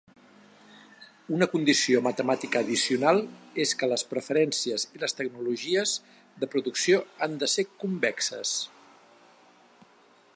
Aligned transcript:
Una 1.39 1.47
condició 1.49 2.01
matemàtica 2.05 2.63
addicional 2.65 3.21
és 3.65 3.73
que 3.81 3.89
les 3.91 4.05
preferències 4.13 4.87
i 4.97 5.03
les 5.05 5.15
tecnologies 5.19 5.93
de 6.45 6.51
producció 6.55 7.03
han 7.27 7.37
de 7.45 7.51
ser 7.57 7.67
convexes. 7.85 8.59